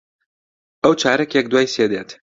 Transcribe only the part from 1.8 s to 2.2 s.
دێت.